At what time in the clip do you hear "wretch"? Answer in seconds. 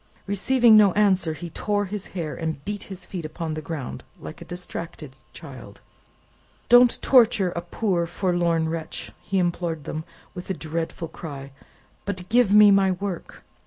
8.67-9.11